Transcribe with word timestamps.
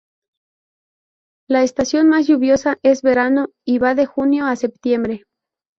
La 1.47 1.61
estación 1.61 2.09
más 2.09 2.25
lluviosa 2.25 2.79
es 2.81 3.03
verano 3.03 3.49
y 3.67 3.77
va 3.77 3.93
de 3.93 4.07
junio 4.07 4.47
a 4.47 4.55
septiembre. 4.55 5.25